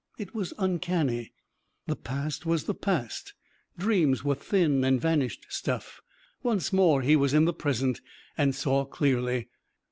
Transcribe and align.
It 0.17 0.33
was 0.33 0.51
uncanny. 0.57 1.31
The 1.85 1.95
past 1.95 2.43
was 2.43 2.63
the 2.63 2.73
past. 2.73 3.35
Dreams 3.77 4.23
were 4.23 4.33
thin 4.33 4.83
and 4.83 4.99
vanished 4.99 5.45
stuff. 5.49 6.01
Once 6.41 6.73
more 6.73 7.03
he 7.03 7.15
was 7.15 7.35
in 7.35 7.45
the 7.45 7.53
present 7.53 8.01
and 8.35 8.55
saw 8.55 8.83
clearly. 8.83 9.49